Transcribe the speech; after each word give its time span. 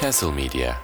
Castle 0.00 0.32
Media. 0.32 0.74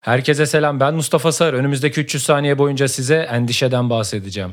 Herkese 0.00 0.46
selam 0.46 0.80
ben 0.80 0.94
Mustafa 0.94 1.32
Sar. 1.32 1.52
Önümüzdeki 1.52 2.00
300 2.00 2.24
saniye 2.24 2.58
boyunca 2.58 2.88
size 2.88 3.16
endişeden 3.16 3.90
bahsedeceğim. 3.90 4.52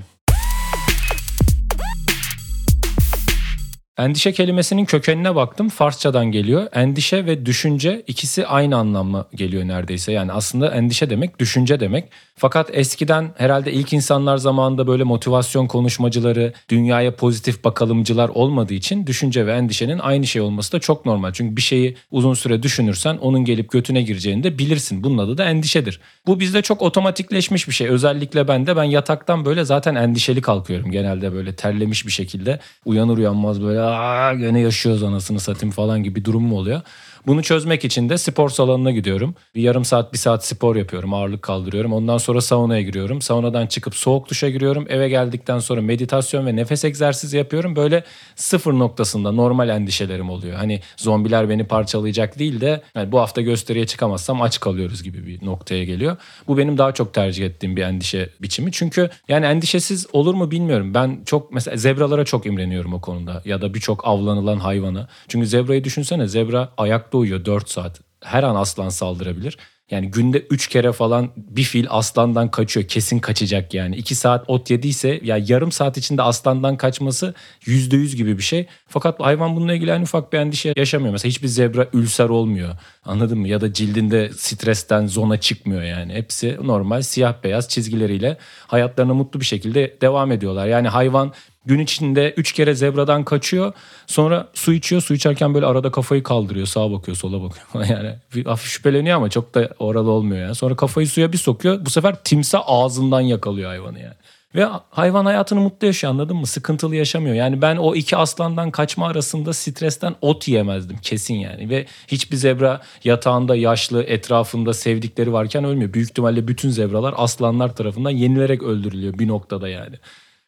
Endişe 3.98 4.32
kelimesinin 4.32 4.86
kökenine 4.86 5.36
baktım. 5.36 5.70
Farsçadan 5.70 6.32
geliyor. 6.32 6.68
Endişe 6.74 7.26
ve 7.26 7.46
düşünce 7.46 8.04
ikisi 8.08 8.48
aynı 8.48 8.78
anlamla 8.78 9.28
geliyor 9.36 9.68
neredeyse. 9.68 10.12
Yani 10.12 10.32
aslında 10.32 10.76
endişe 10.76 11.10
demek 11.10 11.40
düşünce 11.40 11.80
demek. 11.80 12.06
Fakat 12.38 12.70
eskiden 12.74 13.32
herhalde 13.38 13.72
ilk 13.74 13.94
insanlar 13.94 14.38
zamanında 14.38 14.88
böyle 14.88 15.04
motivasyon 15.04 15.68
konuşmacıları, 15.68 16.54
dünyaya 16.70 17.16
pozitif 17.16 17.64
bakalımcılar 17.64 18.30
olmadığı 18.30 18.74
için 18.74 19.08
düşünce 19.08 19.48
ve 19.48 19.54
endişenin 19.54 20.00
aynı 20.00 20.28
şey 20.28 20.42
olması 20.42 20.72
da 20.72 20.80
çok 20.80 21.06
normal. 21.06 21.32
Çünkü 21.34 21.56
bir 21.56 21.62
şeyi 21.62 21.96
uzun 22.12 22.34
süre 22.34 22.64
düşünürsen 22.64 23.18
onun 23.18 23.46
gelip 23.46 23.72
götüne 23.72 24.02
gireceğini 24.02 24.44
de 24.44 24.60
bilirsin. 24.60 25.04
Bunun 25.04 25.18
adı 25.18 25.38
da 25.38 25.46
endişedir. 25.46 26.00
Bu 26.28 26.40
bizde 26.40 26.62
çok 26.62 26.82
otomatikleşmiş 26.82 27.68
bir 27.68 27.74
şey. 27.74 27.88
Özellikle 27.88 28.48
ben 28.48 28.68
de 28.68 28.76
ben 28.76 28.84
yataktan 28.84 29.46
böyle 29.46 29.66
zaten 29.66 29.96
endişeli 29.96 30.42
kalkıyorum. 30.42 30.92
Genelde 30.92 31.34
böyle 31.34 31.56
terlemiş 31.56 32.06
bir 32.06 32.12
şekilde 32.12 32.60
uyanır 32.86 33.18
uyanmaz 33.18 33.62
böyle 33.62 33.85
aa 33.86 34.34
gene 34.34 34.60
yaşıyoruz 34.60 35.04
anasını 35.04 35.40
satayım 35.40 35.72
falan 35.72 36.04
gibi 36.04 36.16
bir 36.20 36.26
durum 36.26 36.54
oluyor. 36.54 36.82
Bunu 37.28 37.44
çözmek 37.44 37.86
için 37.86 38.10
de 38.10 38.18
spor 38.18 38.50
salonuna 38.50 38.92
gidiyorum. 38.92 39.36
Bir 39.56 39.62
yarım 39.62 39.86
saat 39.86 40.14
bir 40.14 40.18
saat 40.18 40.46
spor 40.46 40.76
yapıyorum 40.76 41.14
ağırlık 41.14 41.42
kaldırıyorum. 41.42 41.94
Ondan 41.94 42.18
sonra 42.18 42.42
saunaya 42.42 42.82
giriyorum. 42.82 43.22
Saunadan 43.22 43.68
çıkıp 43.68 43.96
soğuk 43.96 44.30
duşa 44.30 44.50
giriyorum. 44.50 44.86
Eve 44.90 45.10
geldikten 45.10 45.60
sonra 45.60 45.82
meditasyon 45.82 46.46
ve 46.46 46.56
nefes 46.56 46.86
egzersizi 46.86 47.38
yapıyorum. 47.38 47.76
Böyle 47.76 48.04
sıfır 48.36 48.74
noktasında 48.74 49.32
normal 49.32 49.70
endişelerim 49.70 50.30
oluyor. 50.30 50.58
Hani 50.58 50.82
zombiler 50.98 51.50
beni 51.50 51.64
parçalayacak 51.64 52.40
değil 52.40 52.62
de 52.62 52.82
yani 52.96 53.12
bu 53.12 53.20
hafta 53.20 53.42
gösteriye 53.42 53.86
çıkamazsam 53.88 54.42
aç 54.42 54.60
kalıyoruz 54.60 55.04
gibi 55.04 55.28
bir 55.28 55.46
noktaya 55.46 55.84
geliyor. 55.84 56.18
Bu 56.48 56.58
benim 56.58 56.78
daha 56.78 56.92
çok 56.94 57.14
tercih 57.14 57.46
ettiğim 57.46 57.76
bir 57.76 57.84
endişe 57.84 58.30
biçimi. 58.42 58.72
Çünkü 58.72 59.10
yani 59.28 59.46
endişesiz 59.46 60.08
olur 60.14 60.34
mu 60.34 60.52
bilmiyorum. 60.52 60.94
Ben 60.94 61.22
çok 61.26 61.52
mesela 61.52 61.78
zebralara 61.78 62.26
çok 62.26 62.46
imreniyorum 62.46 62.94
o 62.94 63.02
konuda 63.02 63.42
ya 63.46 63.62
da 63.62 63.74
birçok 63.74 64.08
avlanılan 64.08 64.58
hayvana. 64.58 65.08
Çünkü 65.28 65.48
zebrayı 65.48 65.84
düşünsene 65.84 66.28
zebra 66.28 66.70
ayakta 67.16 67.18
uyuyor 67.18 67.46
4 67.46 67.70
saat. 67.70 68.02
Her 68.24 68.44
an 68.44 68.56
aslan 68.56 68.90
saldırabilir. 68.90 69.58
Yani 69.92 70.12
günde 70.12 70.40
3 70.50 70.68
kere 70.68 70.92
falan 70.92 71.30
bir 71.36 71.64
fil 71.64 71.86
aslandan 71.90 72.52
kaçıyor. 72.52 72.88
Kesin 72.88 73.20
kaçacak 73.20 73.74
yani. 73.74 73.96
2 73.96 74.16
saat 74.16 74.50
ot 74.50 74.72
yediyse 74.72 75.20
ya 75.24 75.38
yarım 75.38 75.72
saat 75.72 75.98
içinde 75.98 76.22
aslandan 76.22 76.78
kaçması 76.78 77.34
%100 77.66 78.16
gibi 78.16 78.38
bir 78.38 78.44
şey. 78.44 78.66
Fakat 78.88 79.20
hayvan 79.20 79.56
bununla 79.56 79.74
ilgili 79.74 79.92
en 79.92 80.02
ufak 80.02 80.34
bir 80.34 80.38
endişe 80.38 80.74
yaşamıyor. 80.78 81.12
Mesela 81.12 81.30
hiçbir 81.30 81.48
zebra 81.48 81.88
ülser 81.94 82.30
olmuyor. 82.30 82.76
Anladın 83.06 83.38
mı? 83.38 83.48
Ya 83.48 83.62
da 83.62 83.74
cildinde 83.74 84.32
stresten 84.34 85.08
zona 85.08 85.38
çıkmıyor 85.38 85.84
yani. 85.84 86.14
Hepsi 86.14 86.58
normal 86.64 87.02
siyah 87.02 87.44
beyaz 87.44 87.70
çizgileriyle 87.70 88.38
hayatlarına 88.68 89.14
mutlu 89.14 89.40
bir 89.40 89.46
şekilde 89.46 89.98
devam 90.02 90.32
ediyorlar. 90.32 90.68
Yani 90.68 90.88
hayvan 90.88 91.34
Gün 91.66 91.80
içinde 91.80 92.34
3 92.38 92.52
kere 92.52 92.76
zebradan 92.76 93.24
kaçıyor. 93.24 93.74
Sonra 94.08 94.48
su 94.54 94.74
içiyor. 94.74 95.02
Su 95.02 95.14
içerken 95.14 95.54
böyle 95.54 95.66
arada 95.66 95.92
kafayı 95.92 96.24
kaldırıyor. 96.24 96.68
Sağa 96.68 96.92
bakıyor, 96.92 97.18
sola 97.18 97.42
bakıyor. 97.42 97.86
yani 97.90 98.16
bir 98.36 98.46
hafif 98.46 98.72
şüpheleniyor 98.72 99.18
ama 99.18 99.30
çok 99.30 99.56
da 99.56 99.70
orada 99.80 100.10
olmuyor 100.10 100.42
yani. 100.42 100.56
Sonra 100.56 100.76
kafayı 100.76 101.08
suya 101.08 101.34
bir 101.34 101.38
sokuyor. 101.38 101.86
Bu 101.86 101.90
sefer 101.90 102.16
timsah 102.24 102.64
ağzından 102.66 103.22
yakalıyor 103.22 103.70
hayvanı 103.70 104.00
yani. 104.00 104.16
Ve 104.56 104.68
hayvan 104.90 105.26
hayatını 105.26 105.60
mutlu 105.60 105.88
yaşıyor 105.88 106.14
anladın 106.14 106.38
mı? 106.38 106.48
Sıkıntılı 106.48 106.96
yaşamıyor. 106.96 107.36
Yani 107.36 107.62
ben 107.62 107.78
o 107.78 107.96
iki 107.96 108.18
aslandan 108.18 108.72
kaçma 108.72 109.08
arasında 109.08 109.54
stresten 109.54 110.16
ot 110.22 110.48
yiyemezdim 110.48 110.98
kesin 110.98 111.36
yani. 111.36 111.70
Ve 111.70 111.86
hiçbir 112.08 112.38
zebra 112.38 112.82
yatağında 113.04 113.56
yaşlı 113.56 114.04
etrafında 114.04 114.74
sevdikleri 114.74 115.34
varken 115.34 115.64
ölmüyor. 115.64 115.94
Büyük 115.94 116.10
ihtimalle 116.10 116.48
bütün 116.48 116.70
zebralar 116.70 117.14
aslanlar 117.18 117.76
tarafından 117.76 118.10
yenilerek 118.10 118.64
öldürülüyor 118.64 119.20
bir 119.20 119.28
noktada 119.28 119.70
yani. 119.70 119.96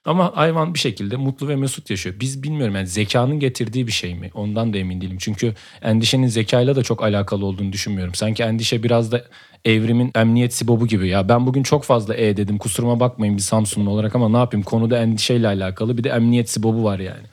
Ama 0.07 0.31
hayvan 0.35 0.73
bir 0.73 0.79
şekilde 0.79 1.16
mutlu 1.16 1.47
ve 1.47 1.56
mesut 1.56 1.90
yaşıyor. 1.90 2.16
Biz 2.19 2.44
bilmiyorum 2.44 2.75
yani 2.75 2.88
zekanın 2.88 3.40
getirdiği 3.40 3.88
bir 3.88 3.91
şey 3.91 4.16
mi? 4.16 4.31
Ondan 4.34 4.73
da 4.73 4.78
emin 4.78 5.01
değilim. 5.01 5.18
Çünkü 5.19 5.53
endişenin 5.81 6.28
zekayla 6.28 6.75
da 6.75 6.84
çok 6.84 7.03
alakalı 7.03 7.45
olduğunu 7.45 7.72
düşünmüyorum. 7.72 8.16
Sanki 8.16 8.44
endişe 8.44 8.84
biraz 8.84 9.12
da 9.12 9.25
evrimin 9.66 10.12
emniyet 10.16 10.53
sibobu 10.53 10.88
gibi. 10.88 11.07
Ya 11.07 11.29
ben 11.29 11.45
bugün 11.45 11.63
çok 11.63 11.84
fazla 11.84 12.16
e 12.16 12.38
dedim 12.38 12.57
kusuruma 12.57 13.00
bakmayın 13.00 13.38
bir 13.38 13.41
Samsunlu 13.41 13.90
olarak 13.90 14.16
ama 14.16 14.29
ne 14.29 14.38
yapayım 14.38 14.63
konuda 14.63 14.97
endişeyle 14.97 15.47
alakalı 15.47 15.97
bir 15.97 16.03
de 16.03 16.09
emniyet 16.09 16.50
sibobu 16.50 16.84
var 16.84 17.00
yani. 17.00 17.28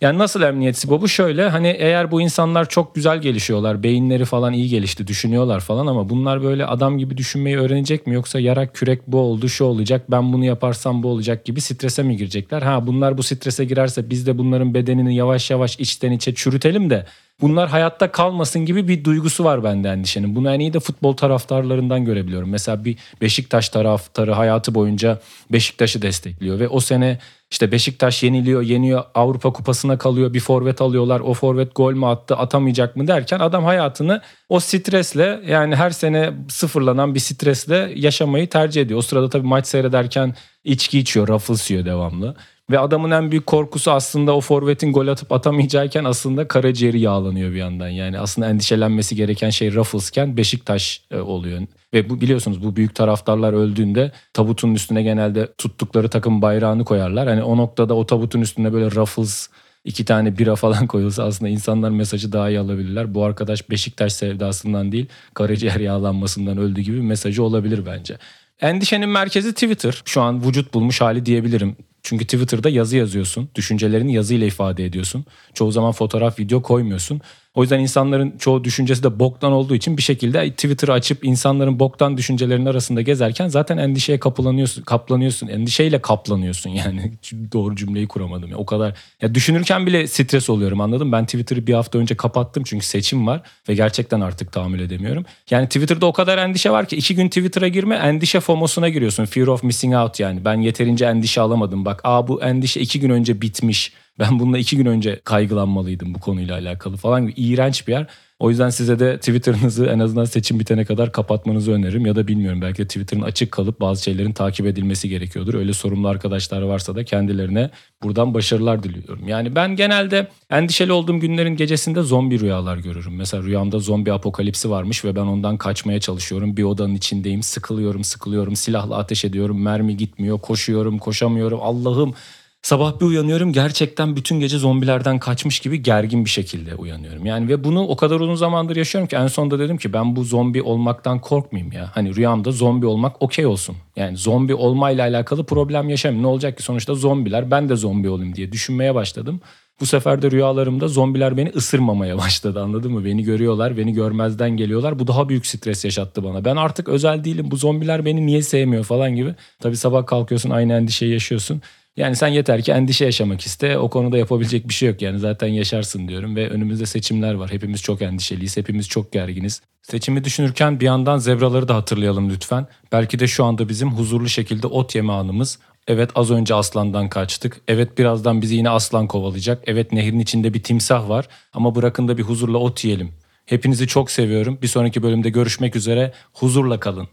Yani 0.00 0.18
nasıl 0.18 0.42
emniyet 0.42 0.78
sibobu? 0.78 1.08
Şöyle 1.08 1.48
hani 1.48 1.68
eğer 1.68 2.10
bu 2.10 2.20
insanlar 2.20 2.68
çok 2.68 2.94
güzel 2.94 3.20
gelişiyorlar, 3.20 3.82
beyinleri 3.82 4.24
falan 4.24 4.52
iyi 4.52 4.68
gelişti, 4.68 5.06
düşünüyorlar 5.06 5.60
falan 5.60 5.86
ama 5.86 6.08
bunlar 6.08 6.42
böyle 6.42 6.66
adam 6.66 6.98
gibi 6.98 7.16
düşünmeyi 7.16 7.58
öğrenecek 7.58 8.06
mi? 8.06 8.14
Yoksa 8.14 8.40
yarak 8.40 8.74
kürek 8.74 9.00
bu 9.06 9.18
oldu, 9.18 9.48
şu 9.48 9.64
olacak, 9.64 10.10
ben 10.10 10.32
bunu 10.32 10.44
yaparsam 10.44 11.02
bu 11.02 11.08
olacak 11.08 11.44
gibi 11.44 11.60
strese 11.60 12.02
mi 12.02 12.16
girecekler? 12.16 12.62
Ha 12.62 12.86
bunlar 12.86 13.18
bu 13.18 13.22
strese 13.22 13.64
girerse 13.64 14.10
biz 14.10 14.26
de 14.26 14.38
bunların 14.38 14.74
bedenini 14.74 15.16
yavaş 15.16 15.50
yavaş 15.50 15.78
içten 15.78 16.12
içe 16.12 16.34
çürütelim 16.34 16.90
de 16.90 17.06
bunlar 17.40 17.68
hayatta 17.68 18.12
kalmasın 18.12 18.66
gibi 18.66 18.88
bir 18.88 19.04
duygusu 19.04 19.44
var 19.44 19.64
bende 19.64 19.88
endişenin. 19.88 20.36
Bunu 20.36 20.50
en 20.50 20.60
iyi 20.60 20.72
de 20.72 20.80
futbol 20.80 21.12
taraftarlarından 21.12 22.04
görebiliyorum. 22.04 22.50
Mesela 22.50 22.84
bir 22.84 22.96
Beşiktaş 23.20 23.68
taraftarı 23.68 24.32
hayatı 24.32 24.74
boyunca 24.74 25.20
Beşiktaş'ı 25.52 26.02
destekliyor 26.02 26.58
ve 26.58 26.68
o 26.68 26.80
sene 26.80 27.18
işte 27.54 27.72
Beşiktaş 27.72 28.22
yeniliyor, 28.22 28.62
yeniyor, 28.62 29.04
Avrupa 29.14 29.52
Kupası'na 29.52 29.98
kalıyor, 29.98 30.34
bir 30.34 30.40
forvet 30.40 30.80
alıyorlar. 30.80 31.20
O 31.20 31.34
forvet 31.34 31.74
gol 31.74 31.92
mü 31.92 32.06
attı, 32.06 32.36
atamayacak 32.36 32.96
mı 32.96 33.06
derken 33.06 33.38
adam 33.38 33.64
hayatını 33.64 34.20
o 34.48 34.60
stresle 34.60 35.40
yani 35.46 35.76
her 35.76 35.90
sene 35.90 36.32
sıfırlanan 36.48 37.14
bir 37.14 37.20
stresle 37.20 37.92
yaşamayı 37.96 38.48
tercih 38.48 38.82
ediyor. 38.82 38.98
O 38.98 39.02
sırada 39.02 39.28
tabii 39.28 39.46
maç 39.46 39.66
seyrederken 39.66 40.34
içki 40.64 40.98
içiyor, 40.98 41.28
yiyor 41.70 41.84
devamlı. 41.84 42.36
Ve 42.70 42.78
adamın 42.78 43.10
en 43.10 43.30
büyük 43.30 43.46
korkusu 43.46 43.90
aslında 43.90 44.36
o 44.36 44.40
forvetin 44.40 44.92
gol 44.92 45.08
atıp 45.08 45.32
atamayacağken 45.32 46.04
aslında 46.04 46.48
karaciğeri 46.48 47.00
yağlanıyor 47.00 47.50
bir 47.50 47.56
yandan. 47.56 47.88
Yani 47.88 48.18
aslında 48.18 48.48
endişelenmesi 48.48 49.16
gereken 49.16 49.50
şey 49.50 49.74
Ruffles'ken 49.74 50.36
Beşiktaş 50.36 51.02
e, 51.10 51.16
oluyor. 51.16 51.60
Ve 51.94 52.10
bu 52.10 52.20
biliyorsunuz 52.20 52.64
bu 52.64 52.76
büyük 52.76 52.94
taraftarlar 52.94 53.52
öldüğünde 53.52 54.12
tabutun 54.32 54.74
üstüne 54.74 55.02
genelde 55.02 55.52
tuttukları 55.58 56.08
takım 56.08 56.42
bayrağını 56.42 56.84
koyarlar. 56.84 57.28
Hani 57.28 57.42
o 57.42 57.56
noktada 57.56 57.94
o 57.94 58.06
tabutun 58.06 58.40
üstüne 58.40 58.72
böyle 58.72 58.90
Ruffles 58.90 59.48
iki 59.84 60.04
tane 60.04 60.38
bira 60.38 60.56
falan 60.56 60.86
koyulsa 60.94 61.24
aslında 61.24 61.50
insanlar 61.50 61.90
mesajı 61.90 62.32
daha 62.32 62.48
iyi 62.48 62.58
alabilirler. 62.58 63.14
Bu 63.14 63.24
arkadaş 63.24 63.70
Beşiktaş 63.70 64.12
sevdasından 64.12 64.92
değil 64.92 65.06
karaciğer 65.34 65.80
yağlanmasından 65.80 66.58
öldü 66.58 66.80
gibi 66.80 66.96
bir 66.96 67.02
mesajı 67.02 67.42
olabilir 67.42 67.86
bence. 67.86 68.18
Endişenin 68.60 69.08
merkezi 69.08 69.52
Twitter. 69.52 70.02
Şu 70.04 70.22
an 70.22 70.46
vücut 70.46 70.74
bulmuş 70.74 71.00
hali 71.00 71.26
diyebilirim. 71.26 71.76
Çünkü 72.04 72.24
Twitter'da 72.24 72.68
yazı 72.68 72.96
yazıyorsun. 72.96 73.48
Düşüncelerini 73.54 74.14
yazıyla 74.14 74.46
ifade 74.46 74.84
ediyorsun. 74.84 75.24
Çoğu 75.54 75.72
zaman 75.72 75.92
fotoğraf, 75.92 76.38
video 76.38 76.62
koymuyorsun. 76.62 77.20
O 77.54 77.62
yüzden 77.62 77.80
insanların 77.80 78.34
çoğu 78.38 78.64
düşüncesi 78.64 79.02
de 79.02 79.18
boktan 79.18 79.52
olduğu 79.52 79.74
için 79.74 79.96
bir 79.96 80.02
şekilde 80.02 80.50
Twitter'ı 80.50 80.92
açıp 80.92 81.24
insanların 81.24 81.78
boktan 81.78 82.16
düşüncelerinin 82.16 82.66
arasında 82.66 83.02
gezerken 83.02 83.48
zaten 83.48 83.78
endişeye 83.78 84.20
kaplanıyorsun, 84.20 84.82
kaplanıyorsun. 84.82 85.48
Endişeyle 85.48 86.02
kaplanıyorsun 86.02 86.70
yani. 86.70 87.12
Doğru 87.52 87.76
cümleyi 87.76 88.08
kuramadım. 88.08 88.50
Ya. 88.50 88.56
O 88.56 88.66
kadar 88.66 88.94
ya 89.22 89.34
düşünürken 89.34 89.86
bile 89.86 90.06
stres 90.06 90.50
oluyorum 90.50 90.80
anladın 90.80 91.12
Ben 91.12 91.24
Twitter'ı 91.24 91.66
bir 91.66 91.74
hafta 91.74 91.98
önce 91.98 92.16
kapattım 92.16 92.62
çünkü 92.66 92.86
seçim 92.86 93.26
var 93.26 93.42
ve 93.68 93.74
gerçekten 93.74 94.20
artık 94.20 94.52
tahammül 94.52 94.80
edemiyorum. 94.80 95.24
Yani 95.50 95.66
Twitter'da 95.66 96.06
o 96.06 96.12
kadar 96.12 96.38
endişe 96.38 96.70
var 96.70 96.88
ki 96.88 96.96
iki 96.96 97.14
gün 97.14 97.28
Twitter'a 97.28 97.68
girme 97.68 97.96
endişe 97.96 98.40
FOMO'suna 98.40 98.88
giriyorsun. 98.88 99.24
Fear 99.24 99.46
of 99.46 99.62
missing 99.62 99.94
out 99.94 100.20
yani. 100.20 100.44
Ben 100.44 100.60
yeterince 100.60 101.04
endişe 101.04 101.40
alamadım. 101.40 101.84
Bak 101.84 102.00
aa 102.04 102.28
bu 102.28 102.42
endişe 102.42 102.80
iki 102.80 103.00
gün 103.00 103.10
önce 103.10 103.40
bitmiş 103.40 103.92
ben 104.18 104.38
bununla 104.38 104.58
iki 104.58 104.76
gün 104.76 104.86
önce 104.86 105.20
kaygılanmalıydım 105.24 106.14
bu 106.14 106.20
konuyla 106.20 106.54
alakalı 106.54 106.96
falan. 106.96 107.32
İğrenç 107.36 107.88
bir 107.88 107.92
yer. 107.92 108.06
O 108.38 108.50
yüzden 108.50 108.70
size 108.70 108.98
de 108.98 109.16
Twitter'ınızı 109.16 109.86
en 109.86 109.98
azından 109.98 110.24
seçim 110.24 110.60
bitene 110.60 110.84
kadar 110.84 111.12
kapatmanızı 111.12 111.72
öneririm. 111.72 112.06
Ya 112.06 112.16
da 112.16 112.26
bilmiyorum 112.28 112.62
belki 112.62 112.78
de 112.78 112.86
Twitter'ın 112.86 113.22
açık 113.22 113.52
kalıp 113.52 113.80
bazı 113.80 114.02
şeylerin 114.02 114.32
takip 114.32 114.66
edilmesi 114.66 115.08
gerekiyordur. 115.08 115.54
Öyle 115.54 115.72
sorumlu 115.72 116.08
arkadaşlar 116.08 116.62
varsa 116.62 116.96
da 116.96 117.04
kendilerine 117.04 117.70
buradan 118.02 118.34
başarılar 118.34 118.82
diliyorum. 118.82 119.28
Yani 119.28 119.54
ben 119.54 119.76
genelde 119.76 120.28
endişeli 120.50 120.92
olduğum 120.92 121.20
günlerin 121.20 121.56
gecesinde 121.56 122.02
zombi 122.02 122.40
rüyalar 122.40 122.76
görürüm. 122.76 123.16
Mesela 123.16 123.42
rüyamda 123.42 123.78
zombi 123.78 124.12
apokalipsi 124.12 124.70
varmış 124.70 125.04
ve 125.04 125.16
ben 125.16 125.20
ondan 125.20 125.56
kaçmaya 125.56 126.00
çalışıyorum. 126.00 126.56
Bir 126.56 126.62
odanın 126.62 126.94
içindeyim, 126.94 127.42
sıkılıyorum, 127.42 128.04
sıkılıyorum, 128.04 128.56
silahla 128.56 128.96
ateş 128.96 129.24
ediyorum, 129.24 129.62
mermi 129.62 129.96
gitmiyor, 129.96 130.38
koşuyorum, 130.38 130.98
koşamıyorum. 130.98 131.58
Allah'ım 131.62 132.14
Sabah 132.64 133.00
bir 133.00 133.06
uyanıyorum 133.06 133.52
gerçekten 133.52 134.16
bütün 134.16 134.40
gece 134.40 134.58
zombilerden 134.58 135.18
kaçmış 135.18 135.60
gibi 135.60 135.82
gergin 135.82 136.24
bir 136.24 136.30
şekilde 136.30 136.74
uyanıyorum. 136.74 137.26
Yani 137.26 137.48
ve 137.48 137.64
bunu 137.64 137.86
o 137.86 137.96
kadar 137.96 138.20
uzun 138.20 138.34
zamandır 138.34 138.76
yaşıyorum 138.76 139.08
ki 139.08 139.16
en 139.16 139.26
sonunda 139.26 139.58
dedim 139.58 139.76
ki 139.76 139.92
ben 139.92 140.16
bu 140.16 140.24
zombi 140.24 140.62
olmaktan 140.62 141.20
korkmayayım 141.20 141.72
ya. 141.72 141.90
Hani 141.94 142.16
rüyamda 142.16 142.52
zombi 142.52 142.86
olmak 142.86 143.22
okey 143.22 143.46
olsun. 143.46 143.76
Yani 143.96 144.16
zombi 144.16 144.54
olmayla 144.54 145.04
alakalı 145.04 145.44
problem 145.44 145.88
yaşamayayım. 145.88 146.22
Ne 146.22 146.26
olacak 146.26 146.56
ki 146.56 146.62
sonuçta 146.62 146.94
zombiler 146.94 147.50
ben 147.50 147.68
de 147.68 147.76
zombi 147.76 148.08
olayım 148.08 148.34
diye 148.34 148.52
düşünmeye 148.52 148.94
başladım. 148.94 149.40
Bu 149.80 149.86
sefer 149.86 150.22
de 150.22 150.30
rüyalarımda 150.30 150.88
zombiler 150.88 151.36
beni 151.36 151.50
ısırmamaya 151.50 152.18
başladı 152.24 152.62
anladın 152.62 152.92
mı? 152.92 153.04
Beni 153.04 153.22
görüyorlar, 153.22 153.76
beni 153.76 153.92
görmezden 153.92 154.50
geliyorlar. 154.50 154.98
Bu 154.98 155.06
daha 155.06 155.28
büyük 155.28 155.46
stres 155.46 155.84
yaşattı 155.84 156.24
bana. 156.24 156.44
Ben 156.44 156.56
artık 156.56 156.88
özel 156.88 157.24
değilim. 157.24 157.50
Bu 157.50 157.56
zombiler 157.56 158.04
beni 158.04 158.26
niye 158.26 158.42
sevmiyor 158.42 158.84
falan 158.84 159.16
gibi. 159.16 159.34
Tabii 159.60 159.76
sabah 159.76 160.06
kalkıyorsun 160.06 160.50
aynı 160.50 160.72
endişeyi 160.72 161.12
yaşıyorsun. 161.12 161.62
Yani 161.96 162.16
sen 162.16 162.28
yeter 162.28 162.62
ki 162.62 162.72
endişe 162.72 163.04
yaşamak 163.04 163.40
iste. 163.40 163.78
O 163.78 163.90
konuda 163.90 164.18
yapabilecek 164.18 164.68
bir 164.68 164.74
şey 164.74 164.88
yok 164.88 165.02
yani 165.02 165.18
zaten 165.18 165.48
yaşarsın 165.48 166.08
diyorum 166.08 166.36
ve 166.36 166.50
önümüzde 166.50 166.86
seçimler 166.86 167.34
var. 167.34 167.52
Hepimiz 167.52 167.82
çok 167.82 168.02
endişeliyiz, 168.02 168.56
hepimiz 168.56 168.88
çok 168.88 169.12
gerginiz. 169.12 169.62
Seçimi 169.82 170.24
düşünürken 170.24 170.80
bir 170.80 170.84
yandan 170.84 171.18
zebraları 171.18 171.68
da 171.68 171.74
hatırlayalım 171.74 172.30
lütfen. 172.30 172.66
Belki 172.92 173.18
de 173.18 173.26
şu 173.26 173.44
anda 173.44 173.68
bizim 173.68 173.90
huzurlu 173.90 174.28
şekilde 174.28 174.66
ot 174.66 174.94
yeme 174.94 175.12
anımız. 175.12 175.58
Evet 175.88 176.10
az 176.14 176.30
önce 176.30 176.54
aslandan 176.54 177.08
kaçtık. 177.08 177.60
Evet 177.68 177.98
birazdan 177.98 178.42
bizi 178.42 178.54
yine 178.54 178.70
aslan 178.70 179.06
kovalayacak. 179.06 179.62
Evet 179.66 179.92
nehrin 179.92 180.18
içinde 180.18 180.54
bir 180.54 180.62
timsah 180.62 181.08
var. 181.08 181.28
Ama 181.52 181.74
bırakın 181.74 182.08
da 182.08 182.18
bir 182.18 182.22
huzurla 182.22 182.58
ot 182.58 182.84
yiyelim. 182.84 183.12
Hepinizi 183.46 183.86
çok 183.86 184.10
seviyorum. 184.10 184.58
Bir 184.62 184.68
sonraki 184.68 185.02
bölümde 185.02 185.30
görüşmek 185.30 185.76
üzere. 185.76 186.12
Huzurla 186.32 186.80
kalın. 186.80 187.08